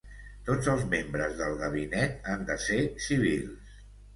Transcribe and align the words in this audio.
Tots 0.45 0.69
els 0.71 0.85
membres 0.93 1.35
del 1.43 1.59
Gabinet 1.61 2.27
han 2.33 2.49
de 2.51 2.59
ser 2.67 2.81
civils. 3.11 3.79